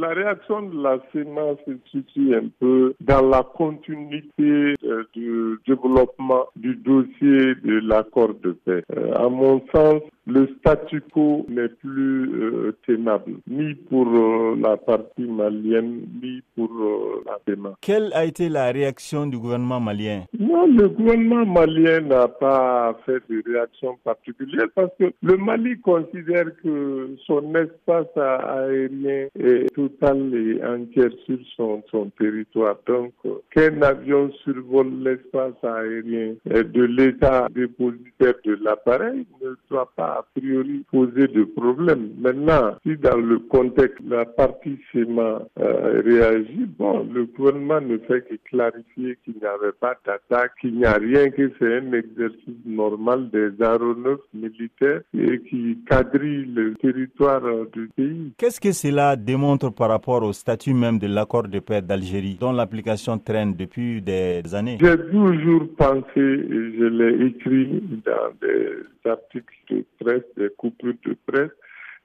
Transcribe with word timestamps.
la 0.00 0.08
réaction 0.08 0.62
de 0.62 0.82
la 0.82 0.98
CEMA 1.12 1.56
se 1.66 1.72
situe 1.90 2.34
un 2.34 2.48
peu 2.58 2.94
dans 3.00 3.20
la 3.28 3.42
continuité 3.42 4.74
euh, 4.84 5.04
du 5.12 5.58
développement 5.66 6.46
du 6.56 6.74
dossier 6.76 7.54
de 7.62 7.80
l'accord 7.86 8.34
de 8.42 8.52
paix. 8.52 8.82
Euh, 8.96 9.12
à 9.14 9.28
mon 9.28 9.60
sens, 9.74 10.02
le 10.26 10.48
statu 10.58 11.00
quo 11.12 11.46
n'est 11.48 11.68
plus 11.68 12.28
euh, 12.42 12.76
tenable, 12.86 13.36
ni 13.48 13.74
pour 13.74 14.06
euh, 14.06 14.56
la 14.60 14.76
partie 14.76 15.24
malienne, 15.24 16.06
ni 16.22 16.42
pour 16.54 16.70
euh, 16.70 17.22
la 17.26 17.38
PEMA. 17.44 17.74
Quelle 17.80 18.10
a 18.12 18.24
été 18.24 18.48
la 18.48 18.70
réaction 18.70 19.26
du 19.26 19.38
gouvernement 19.38 19.80
malien? 19.80 20.24
Non, 20.38 20.66
le 20.66 20.88
gouvernement 20.88 21.46
malien 21.46 22.00
n'a 22.00 22.28
pas 22.28 22.98
fait 23.06 23.22
de 23.28 23.42
réaction 23.46 23.98
particulière 24.04 24.66
parce 24.74 24.92
que 24.98 25.12
le 25.22 25.36
Mali 25.36 25.80
considère 25.80 26.46
que 26.62 27.16
son 27.26 27.54
espace 27.54 28.16
aérien 28.16 29.28
est 29.38 29.74
total 29.74 30.34
et 30.34 30.62
entier 30.64 31.08
sur 31.24 31.38
son, 31.56 31.82
son 31.90 32.10
territoire. 32.18 32.76
Donc, 32.86 33.12
qu'un 33.50 33.80
avion 33.82 34.30
survole 34.44 35.02
l'espace 35.02 35.54
aérien 35.62 36.34
de 36.44 36.82
l'État 36.82 37.48
dépositaire 37.50 38.34
de 38.44 38.58
l'appareil 38.62 39.26
ne 39.42 39.54
doit 39.70 39.90
pas 39.96 40.09
a 40.18 40.24
priori 40.34 40.84
poser 40.90 41.28
de 41.28 41.44
problème. 41.44 42.10
Maintenant, 42.18 42.76
si 42.82 42.96
dans 42.96 43.16
le 43.16 43.38
contexte, 43.38 43.98
la 44.08 44.24
partie 44.24 44.78
schéma 44.90 45.42
euh, 45.58 46.02
réagit, 46.04 46.66
bon, 46.78 47.06
le 47.12 47.26
gouvernement 47.26 47.80
ne 47.80 47.98
fait 47.98 48.22
que 48.28 48.34
clarifier 48.44 49.18
qu'il 49.24 49.34
n'y 49.34 49.46
avait 49.46 49.72
pas 49.78 49.94
d'attaque, 50.04 50.52
qu'il 50.60 50.76
n'y 50.76 50.84
a 50.84 50.94
rien, 50.94 51.30
que 51.30 51.50
c'est 51.58 51.78
un 51.78 51.92
exercice 51.92 52.64
normal 52.66 53.30
des 53.30 53.62
aéronefs 53.62 54.20
militaires 54.34 55.00
et 55.16 55.40
qui 55.48 55.78
quadrille 55.88 56.46
le 56.54 56.74
territoire 56.74 57.44
euh, 57.44 57.64
du 57.72 57.88
pays. 57.96 58.32
Qu'est-ce 58.38 58.60
que 58.60 58.72
cela 58.72 59.16
démontre 59.16 59.70
par 59.70 59.88
rapport 59.90 60.22
au 60.22 60.32
statut 60.32 60.74
même 60.74 60.98
de 60.98 61.06
l'accord 61.06 61.48
de 61.48 61.58
paix 61.60 61.82
d'Algérie, 61.82 62.36
dont 62.40 62.52
l'application 62.52 63.18
traîne 63.18 63.54
depuis 63.54 64.02
des 64.02 64.42
années? 64.54 64.78
J'ai 64.80 64.98
toujours 65.10 65.66
pensé, 65.76 66.06
et 66.16 66.78
je 66.78 66.84
l'ai 66.84 67.26
écrit 67.26 67.82
dans 68.04 68.30
des 68.40 69.08
articles 69.08 69.54
de 69.70 69.84
des 70.36 70.50
coupures 70.56 70.94
de 71.04 71.16
presse, 71.26 71.50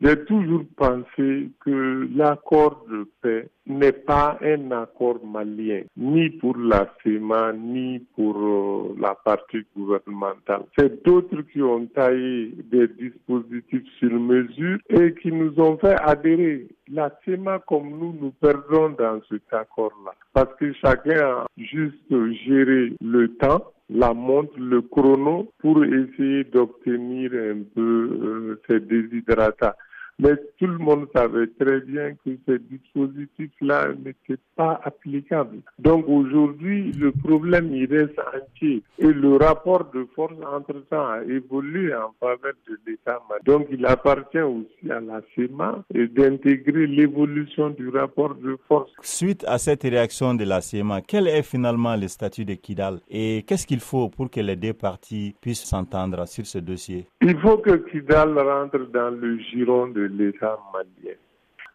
j'ai 0.00 0.24
toujours 0.24 0.64
pensé 0.76 1.50
que 1.60 2.08
l'accord 2.14 2.84
de 2.90 3.08
paix 3.22 3.48
n'est 3.66 3.92
pas 3.92 4.38
un 4.42 4.70
accord 4.72 5.24
malien, 5.24 5.82
ni 5.96 6.30
pour 6.30 6.56
la 6.58 6.92
FEMA, 7.02 7.52
ni 7.52 8.00
pour 8.14 8.36
euh, 8.36 8.96
la 9.00 9.14
partie 9.14 9.64
gouvernementale. 9.74 10.64
C'est 10.76 11.04
d'autres 11.04 11.42
qui 11.52 11.62
ont 11.62 11.86
taillé 11.86 12.52
des 12.70 12.88
dispositifs 12.88 13.86
sur 13.98 14.10
mesure 14.10 14.78
et 14.90 15.14
qui 15.14 15.30
nous 15.30 15.58
ont 15.60 15.78
fait 15.78 15.96
adhérer. 16.00 16.66
La 16.90 17.10
FEMA, 17.24 17.60
comme 17.60 17.88
nous, 17.90 18.14
nous 18.20 18.32
perdons 18.32 18.90
dans 18.90 19.20
cet 19.30 19.52
accord-là. 19.52 20.12
Parce 20.32 20.54
que 20.56 20.72
chacun 20.74 21.20
a 21.20 21.46
juste 21.56 22.10
géré 22.46 22.92
le 23.00 23.28
temps 23.36 23.73
la 23.88 24.14
montre, 24.14 24.58
le 24.58 24.82
chrono 24.82 25.52
pour 25.58 25.84
essayer 25.84 26.44
d'obtenir 26.44 27.32
un 27.32 27.62
peu 27.74 27.80
euh, 27.80 28.62
ces 28.68 28.80
déshydratats. 28.80 29.76
Mais 30.18 30.36
tout 30.58 30.66
le 30.66 30.78
monde 30.78 31.06
savait 31.14 31.48
très 31.58 31.80
bien 31.80 32.12
que 32.24 32.30
ces 32.46 32.58
dispositifs-là 32.58 33.88
n'étaient 34.04 34.40
pas 34.56 34.80
applicables. 34.84 35.58
Donc 35.78 36.04
aujourd'hui, 36.08 36.92
le 36.92 37.10
problème, 37.10 37.74
il 37.74 37.86
reste 37.92 38.18
entier. 38.18 38.82
Et 38.98 39.12
le 39.12 39.36
rapport 39.36 39.90
de 39.92 40.06
force, 40.14 40.34
entre-temps, 40.44 41.08
a 41.08 41.22
évolué 41.24 41.94
en 41.94 42.14
faveur 42.20 42.52
de 42.68 42.78
l'État. 42.86 43.20
Donc 43.44 43.66
il 43.70 43.84
appartient 43.86 44.40
aussi 44.40 44.90
à 44.90 45.00
la 45.00 45.20
CEMA 45.34 45.84
d'intégrer 45.92 46.86
l'évolution 46.86 47.70
du 47.70 47.88
rapport 47.88 48.34
de 48.36 48.56
force. 48.68 48.92
Suite 49.02 49.44
à 49.48 49.58
cette 49.58 49.82
réaction 49.82 50.34
de 50.34 50.44
la 50.44 50.60
CEMA, 50.60 51.00
quel 51.02 51.26
est 51.26 51.42
finalement 51.42 51.96
le 51.96 52.08
statut 52.08 52.44
de 52.44 52.54
Kidal 52.54 53.00
et 53.10 53.44
qu'est-ce 53.46 53.66
qu'il 53.66 53.80
faut 53.80 54.08
pour 54.08 54.30
que 54.30 54.40
les 54.40 54.56
deux 54.56 54.72
parties 54.74 55.34
puissent 55.40 55.64
s'entendre 55.64 56.26
sur 56.28 56.46
ce 56.46 56.58
dossier? 56.58 57.06
Il 57.20 57.38
faut 57.40 57.58
que 57.58 57.76
Kidal 57.90 58.38
rentre 58.38 58.78
dans 58.92 59.10
le 59.10 59.38
giron 59.38 59.88
de 59.88 60.03
l'État 60.06 60.58
malien. 60.72 61.14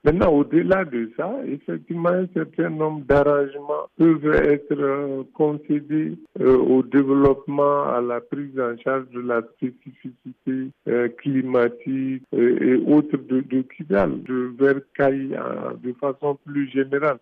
Maintenant, 0.06 0.31
au-delà 0.31 0.85
de 0.85 1.12
ça, 1.17 1.29
effectivement, 1.45 2.09
un 2.09 2.28
certain 2.34 2.69
nombre 2.69 3.01
d'arrangements 3.06 3.90
peuvent 3.97 4.34
être 4.34 4.72
euh, 4.72 5.23
concédés 5.34 6.17
euh, 6.40 6.57
au 6.57 6.81
développement, 6.84 7.84
à 7.84 8.00
la 8.00 8.22
prise 8.22 8.57
en 8.57 8.78
charge 8.78 9.09
de 9.09 9.19
la 9.19 9.41
spécificité 9.57 10.72
euh, 10.88 11.09
climatique 11.09 12.23
et 12.31 12.75
autres 12.88 13.17
de, 13.17 13.41
de 13.41 13.62
Kidal, 13.75 14.23
de 14.23 14.53
Vercaille 14.57 15.38
de 15.84 15.94
façon 15.94 16.40
plus 16.46 16.69
générale. 16.69 17.19